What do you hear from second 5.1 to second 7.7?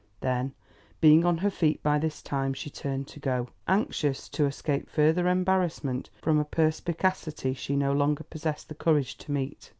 embarrassment from a perspicacity